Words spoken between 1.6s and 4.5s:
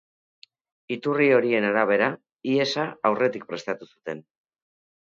arabera, ihesa aurretik prestatu zuten.